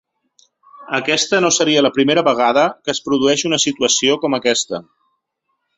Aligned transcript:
Aquesta 0.99 1.41
no 1.45 1.51
seria 1.57 1.83
la 1.87 1.93
primera 1.99 2.25
vegada 2.31 2.65
que 2.87 2.95
es 2.97 3.03
produeix 3.09 3.47
una 3.53 3.63
situació 3.69 4.21
com 4.27 4.39
aquesta. 4.41 4.83